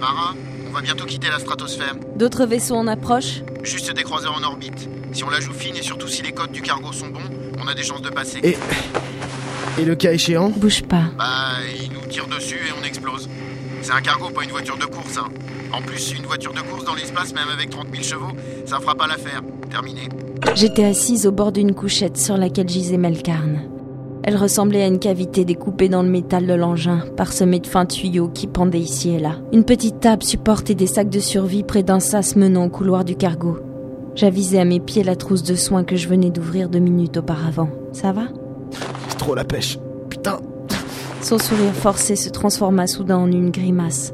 [0.00, 0.34] Mara,
[0.66, 1.94] on va bientôt quitter la stratosphère.
[2.16, 4.88] D'autres vaisseaux en approche Juste des croiseurs en orbite.
[5.12, 7.20] Si on la joue fine et surtout si les codes du cargo sont bons,
[7.62, 8.40] on a des chances de passer.
[8.42, 8.56] Et.
[9.78, 11.04] Et le cas échéant Bouge pas.
[11.18, 13.28] Bah, ils nous tirent dessus et on explose.
[13.82, 15.28] C'est un cargo, pas une voiture de course, hein.
[15.72, 18.32] En plus, une voiture de course dans l'espace, même avec 30 000 chevaux,
[18.66, 19.42] ça fera pas l'affaire.
[19.70, 20.08] Terminé.
[20.54, 23.69] J'étais assise au bord d'une couchette sur laquelle gisait Melkarn.
[24.22, 28.28] Elle ressemblait à une cavité découpée dans le métal de l'engin, parsemée de fins tuyaux
[28.28, 29.36] qui pendaient ici et là.
[29.52, 33.16] Une petite table supportait des sacs de survie près d'un sas menant au couloir du
[33.16, 33.58] cargo.
[34.14, 37.70] J'avisais à mes pieds la trousse de soins que je venais d'ouvrir deux minutes auparavant.
[37.92, 38.24] Ça va?
[39.08, 39.78] C'est trop la pêche.
[40.10, 40.38] Putain
[41.22, 44.12] Son sourire forcé se transforma soudain en une grimace.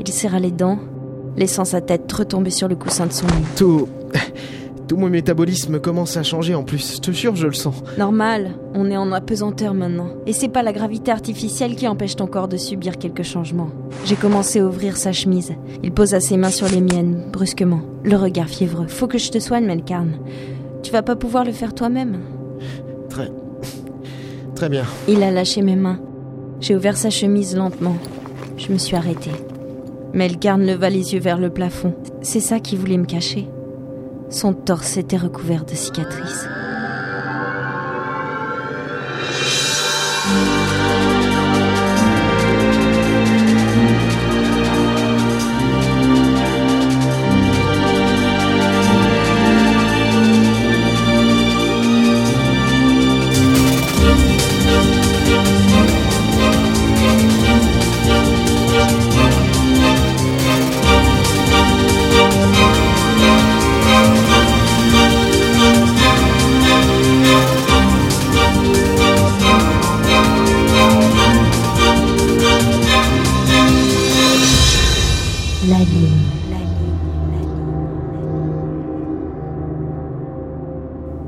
[0.00, 0.78] Il serra les dents,
[1.36, 3.44] laissant sa tête retomber sur le coussin de son lit.
[3.56, 3.88] Tout.
[4.88, 6.96] Tout mon métabolisme commence à changer en plus.
[6.96, 7.82] Je te jure, je le sens.
[7.96, 10.08] Normal, on est en apesanteur maintenant.
[10.26, 13.70] Et c'est pas la gravité artificielle qui empêche ton corps de subir quelques changements.
[14.04, 15.54] J'ai commencé à ouvrir sa chemise.
[15.82, 18.86] Il posa ses mains sur les miennes, brusquement, le regard fiévreux.
[18.86, 20.18] Faut que je te soigne, Melkarn.
[20.82, 22.18] Tu vas pas pouvoir le faire toi-même.
[23.08, 23.30] Très.
[24.54, 24.84] Très bien.
[25.08, 25.98] Il a lâché mes mains.
[26.60, 27.96] J'ai ouvert sa chemise lentement.
[28.58, 29.32] Je me suis arrêtée.
[30.12, 31.94] Melkarn leva les yeux vers le plafond.
[32.20, 33.48] C'est ça qui voulait me cacher.
[34.30, 36.48] Son torse était recouvert de cicatrices.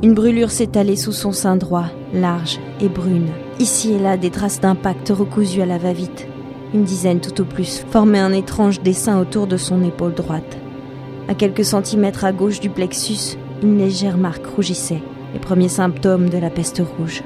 [0.03, 3.29] Une brûlure s'étalait sous son sein droit, large et brune.
[3.59, 6.29] Ici et là, des traces d'impact recousues à la va-vite.
[6.75, 10.59] Une dizaine tout au plus formaient un étrange dessin autour de son épaule droite.
[11.29, 15.01] À quelques centimètres à gauche du plexus, une légère marque rougissait,
[15.33, 17.23] les premiers symptômes de la peste rouge.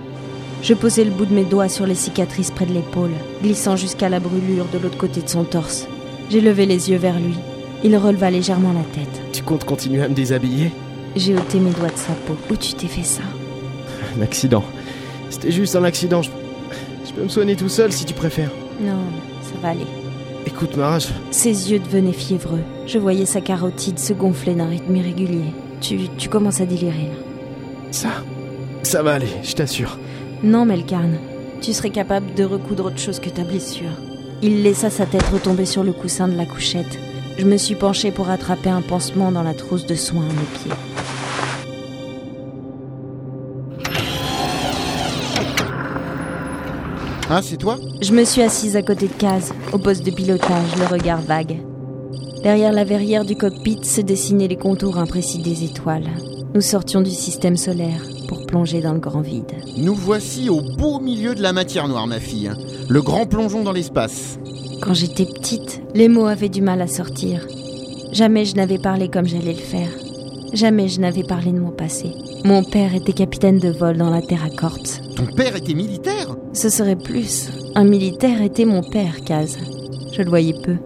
[0.63, 3.11] Je posai le bout de mes doigts sur les cicatrices près de l'épaule,
[3.43, 5.89] glissant jusqu'à la brûlure de l'autre côté de son torse.
[6.31, 7.35] J'ai levé les yeux vers lui.
[7.83, 9.23] Il releva légèrement la tête.
[9.33, 10.71] Tu comptes continuer à me déshabiller?
[11.17, 12.37] J'ai ôté mes doigts de sa peau.
[12.51, 13.23] Où tu t'es fait ça
[14.19, 14.63] Un accident.
[15.29, 16.23] C'était juste un accident.
[16.23, 16.31] Je...
[17.07, 18.51] je peux me soigner tout seul si tu préfères.
[18.81, 18.99] Non,
[19.43, 19.87] ça va aller.
[20.47, 21.09] Écoute, Mara, je...
[21.31, 22.63] Ses yeux devenaient fiévreux.
[22.87, 25.53] Je voyais sa carotide se gonfler d'un rythme irrégulier.
[25.81, 27.15] Tu, tu commences à délirer là.
[27.91, 28.09] Ça.
[28.83, 29.99] Ça va aller, je t'assure.
[30.43, 31.19] Non, Melkarn.
[31.61, 33.91] Tu serais capable de recoudre autre chose que ta blessure.
[34.43, 36.99] Il laissa sa tête retomber sur le coussin de la couchette.
[37.39, 40.59] Je me suis penchée pour attraper un pansement dans la trousse de soins à mes
[40.59, 40.73] pieds.
[47.29, 47.77] Ah, c'est toi?
[48.03, 51.59] Je me suis assise à côté de Kaz, au poste de pilotage, le regard vague.
[52.43, 56.09] Derrière la verrière du cockpit se dessinaient les contours imprécis des étoiles.
[56.55, 59.53] Nous sortions du système solaire pour plonger dans le grand vide.
[59.77, 62.49] Nous voici au beau milieu de la matière noire, ma fille.
[62.49, 62.57] hein.
[62.89, 64.39] Le grand plongeon dans l'espace.
[64.81, 67.47] Quand j'étais petite, les mots avaient du mal à sortir.
[68.13, 69.91] Jamais je n'avais parlé comme j'allais le faire.
[70.55, 72.13] Jamais je n'avais parlé de mon passé.
[72.45, 74.79] Mon père était capitaine de vol dans la Terra Corps.
[75.15, 76.35] Ton père était militaire?
[76.55, 77.51] Ce serait plus.
[77.75, 79.59] Un militaire était mon père, Kaz.
[80.13, 80.77] Je le voyais peu.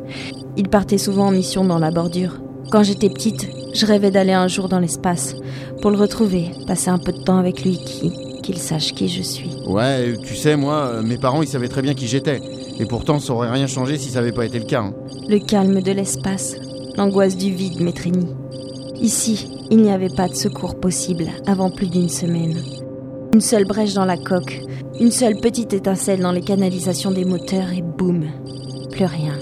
[0.56, 2.40] Il partait souvent en mission dans la bordure.
[2.70, 5.36] Quand j'étais petite, je rêvais d'aller un jour dans l'espace.
[5.80, 8.12] Pour le retrouver, passer un peu de temps avec lui, qui,
[8.42, 9.50] qu'il sache qui je suis.
[9.66, 12.40] Ouais, tu sais, moi, euh, mes parents, ils savaient très bien qui j'étais.
[12.78, 14.82] Et pourtant, ça aurait rien changé si ça avait pas été le cas.
[14.82, 14.94] hein.
[15.28, 16.56] Le calme de l'espace,
[16.96, 18.28] l'angoisse du vide m'étreignit.
[19.00, 22.56] Ici, il n'y avait pas de secours possible avant plus d'une semaine.
[23.32, 24.60] Une seule brèche dans la coque,
[25.00, 28.24] une seule petite étincelle dans les canalisations des moteurs et boum,
[28.90, 29.34] plus rien.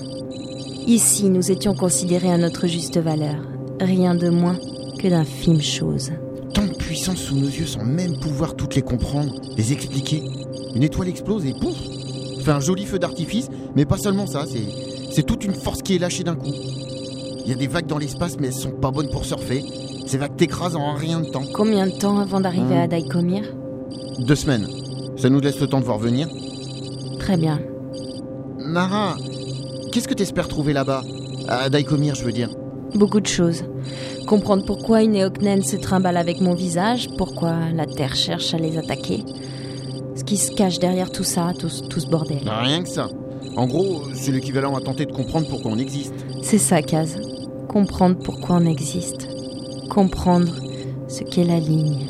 [0.87, 3.37] Ici, nous étions considérés à notre juste valeur,
[3.81, 4.59] rien de moins
[4.99, 6.11] que d'infimes choses.
[6.55, 10.23] Tant de puissance sous nos yeux sans même pouvoir toutes les comprendre, les expliquer.
[10.75, 11.77] Une étoile explose et pouf
[12.43, 14.45] Fait un joli feu d'artifice, mais pas seulement ça,
[15.13, 16.53] c'est, toute une force qui est lâchée d'un coup.
[17.45, 19.65] Il y a des vagues dans l'espace, mais elles sont pas bonnes pour surfer.
[20.07, 21.45] Ces vagues t'écrasent en rien de temps.
[21.55, 22.83] Combien de temps avant d'arriver Hmm.
[22.83, 23.43] à Daikomir?
[24.19, 24.67] Deux semaines.
[25.17, 26.29] Ça nous laisse le temps de voir venir.
[27.19, 27.61] Très bien.
[28.59, 29.17] Mara,
[29.93, 31.03] qu'est-ce que t'espères trouver là-bas?
[31.49, 32.51] À Daikomir, je veux dire.
[32.95, 33.65] Beaucoup de choses.
[34.27, 38.77] Comprendre pourquoi une Eoknen se trimballe avec mon visage, pourquoi la Terre cherche à les
[38.79, 39.25] attaquer.
[40.33, 42.41] Qui se cache derrière tout ça, tout, tout ce bordel.
[42.47, 43.11] Rien que ça.
[43.55, 46.15] En gros, c'est l'équivalent à tenter de comprendre pourquoi on existe.
[46.43, 47.21] C'est ça, Kaz.
[47.69, 49.29] Comprendre pourquoi on existe.
[49.91, 50.55] Comprendre
[51.07, 52.07] ce qu'est la ligne.